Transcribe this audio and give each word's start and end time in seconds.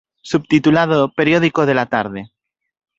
Subtitulado 0.23 1.13
"Periódico 1.13 1.67
de 1.67 1.75
la 1.75 1.85
tarde. 1.85 2.31